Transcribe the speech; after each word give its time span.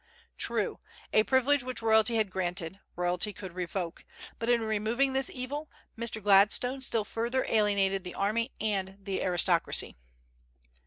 True, 0.35 0.79
a 1.13 1.21
privilege 1.21 1.61
which 1.61 1.83
royalty 1.83 2.15
had 2.15 2.31
granted, 2.31 2.79
royalty 2.95 3.31
could 3.33 3.53
revoke; 3.53 4.03
but 4.39 4.49
in 4.49 4.61
removing 4.61 5.13
this 5.13 5.29
evil 5.31 5.69
Mr. 5.95 6.19
Gladstone 6.19 6.81
still 6.81 7.03
further 7.03 7.45
alienated 7.47 8.03
the 8.03 8.15
army 8.15 8.51
and 8.59 8.97
the 9.03 9.21
aristocracy. 9.21 9.95